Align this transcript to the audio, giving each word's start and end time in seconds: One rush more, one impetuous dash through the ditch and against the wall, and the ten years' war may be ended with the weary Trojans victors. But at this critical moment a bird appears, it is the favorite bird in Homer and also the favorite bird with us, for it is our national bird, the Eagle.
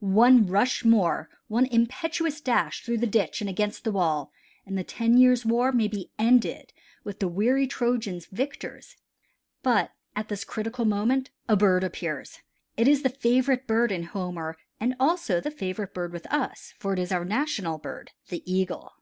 One 0.00 0.44
rush 0.46 0.84
more, 0.84 1.30
one 1.46 1.64
impetuous 1.64 2.42
dash 2.42 2.84
through 2.84 2.98
the 2.98 3.06
ditch 3.06 3.40
and 3.40 3.48
against 3.48 3.84
the 3.84 3.90
wall, 3.90 4.30
and 4.66 4.76
the 4.76 4.84
ten 4.84 5.16
years' 5.16 5.46
war 5.46 5.72
may 5.72 5.88
be 5.88 6.10
ended 6.18 6.74
with 7.04 7.20
the 7.20 7.26
weary 7.26 7.66
Trojans 7.66 8.26
victors. 8.26 8.96
But 9.62 9.92
at 10.14 10.28
this 10.28 10.44
critical 10.44 10.84
moment 10.84 11.30
a 11.48 11.56
bird 11.56 11.84
appears, 11.84 12.40
it 12.76 12.86
is 12.86 13.02
the 13.02 13.08
favorite 13.08 13.66
bird 13.66 13.90
in 13.90 14.02
Homer 14.02 14.58
and 14.78 14.94
also 15.00 15.40
the 15.40 15.50
favorite 15.50 15.94
bird 15.94 16.12
with 16.12 16.26
us, 16.26 16.74
for 16.78 16.92
it 16.92 16.98
is 16.98 17.10
our 17.10 17.24
national 17.24 17.78
bird, 17.78 18.10
the 18.28 18.42
Eagle. 18.44 18.92